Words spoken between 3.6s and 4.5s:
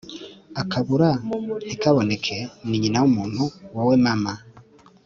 wowe mama